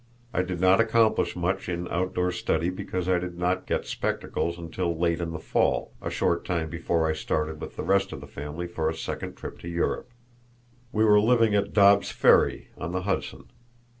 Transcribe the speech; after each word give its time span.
I 0.33 0.41
did 0.41 0.59
not 0.59 0.81
accomplish 0.81 1.35
much 1.35 1.69
in 1.69 1.87
outdoor 1.89 2.31
study 2.31 2.71
because 2.71 3.07
I 3.07 3.19
did 3.19 3.37
not 3.37 3.67
get 3.67 3.85
spectacles 3.85 4.57
until 4.57 4.97
late 4.97 5.21
in 5.21 5.29
the 5.29 5.37
fall, 5.37 5.93
a 6.01 6.09
short 6.09 6.43
time 6.43 6.71
before 6.71 7.07
I 7.07 7.13
started 7.13 7.61
with 7.61 7.75
the 7.75 7.83
rest 7.83 8.11
of 8.11 8.19
the 8.19 8.25
family 8.25 8.65
for 8.65 8.89
a 8.89 8.95
second 8.95 9.35
trip 9.35 9.59
to 9.59 9.67
Europe. 9.67 10.09
We 10.91 11.05
were 11.05 11.21
living 11.21 11.53
at 11.53 11.71
Dobbs 11.73 12.09
Ferry, 12.09 12.69
on 12.79 12.93
the 12.93 13.01
Hudson. 13.03 13.51